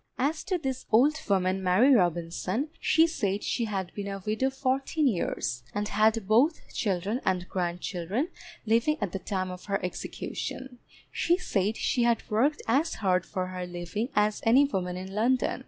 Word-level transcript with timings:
As 0.17 0.43
to 0.45 0.57
this 0.57 0.87
old 0.91 1.15
woman 1.29 1.61
Mary 1.61 1.93
Robinson, 1.93 2.69
she 2.79 3.05
said 3.05 3.43
she 3.43 3.65
had 3.65 3.93
been 3.93 4.07
a 4.07 4.23
widow 4.25 4.49
fourteen 4.49 5.07
years, 5.07 5.61
and 5.75 5.89
had 5.89 6.27
both 6.27 6.73
children 6.73 7.21
and 7.23 7.47
grandchildren 7.47 8.29
living 8.65 8.97
at 8.99 9.11
the 9.11 9.19
time 9.19 9.51
of 9.51 9.65
her 9.65 9.79
execution; 9.85 10.79
she 11.11 11.37
said 11.37 11.77
she 11.77 12.01
had 12.01 12.27
worked 12.31 12.63
as 12.67 12.95
hard 12.95 13.27
for 13.27 13.45
her 13.49 13.67
living 13.67 14.09
as 14.15 14.41
any 14.43 14.65
woman 14.65 14.97
in 14.97 15.13
London. 15.13 15.59